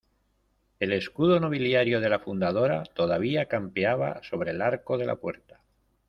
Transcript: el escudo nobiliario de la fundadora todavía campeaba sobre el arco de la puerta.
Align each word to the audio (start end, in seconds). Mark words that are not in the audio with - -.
el 0.79 0.93
escudo 0.93 1.39
nobiliario 1.39 1.99
de 2.01 2.09
la 2.09 2.17
fundadora 2.17 2.81
todavía 2.81 3.45
campeaba 3.45 4.19
sobre 4.23 4.49
el 4.49 4.63
arco 4.63 4.97
de 4.97 5.05
la 5.05 5.17
puerta. 5.17 5.59